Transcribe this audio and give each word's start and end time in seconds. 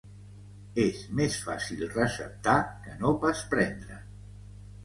És 0.83 1.01
més 1.19 1.35
fàcil 1.49 1.85
receptar 1.97 2.57
que 2.87 2.99
no 3.05 3.15
pas 3.27 3.45
prendre. 3.53 4.01